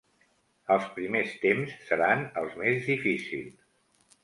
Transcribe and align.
Els 0.75 0.87
primers 0.95 1.35
temps 1.43 1.77
seran 1.91 2.25
els 2.43 2.59
més 2.65 2.83
difícils. 2.91 3.71